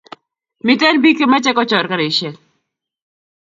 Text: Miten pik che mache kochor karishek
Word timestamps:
Miten 0.65 0.95
pik 1.03 1.17
che 1.17 1.25
mache 1.31 1.51
kochor 1.55 1.85
karishek 1.89 2.35